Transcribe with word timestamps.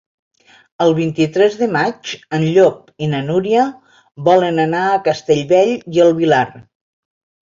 El 0.85 0.93
vint-i-tres 0.99 1.57
de 1.57 1.65
maig 1.73 2.13
en 2.37 2.45
Llop 2.55 3.03
i 3.07 3.11
na 3.11 3.19
Núria 3.27 3.65
volen 4.29 4.61
anar 4.63 4.81
a 4.89 4.97
Castellbell 5.09 5.75
i 5.97 6.01
el 6.07 6.15
Vilar. 6.21 6.43